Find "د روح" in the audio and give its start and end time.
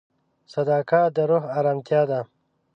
1.15-1.43